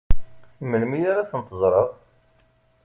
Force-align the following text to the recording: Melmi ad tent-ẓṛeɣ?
Melmi 0.69 0.99
ad 1.19 1.27
tent-ẓṛeɣ? 1.29 1.89